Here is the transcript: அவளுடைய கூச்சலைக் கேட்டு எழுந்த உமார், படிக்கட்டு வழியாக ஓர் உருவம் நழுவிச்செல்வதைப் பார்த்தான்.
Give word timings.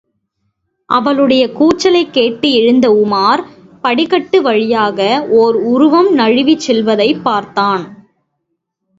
அவளுடைய 0.85 1.47
கூச்சலைக் 1.47 2.11
கேட்டு 2.11 2.51
எழுந்த 2.51 2.89
உமார், 2.89 3.43
படிக்கட்டு 3.81 4.41
வழியாக 4.41 5.27
ஓர் 5.29 5.55
உருவம் 5.55 6.17
நழுவிச்செல்வதைப் 6.17 7.21
பார்த்தான். 7.21 8.09